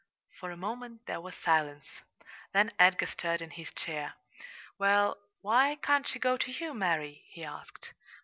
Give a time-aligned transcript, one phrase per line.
[0.39, 1.85] For a moment there was silence;
[2.53, 4.15] then Edgar stirrad in his chair.
[4.79, 7.93] "Well, why can't she go to you, Mary?" he asked.